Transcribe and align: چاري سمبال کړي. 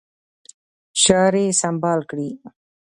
چاري 1.01 1.45
سمبال 1.61 1.99
کړي. 2.09 2.29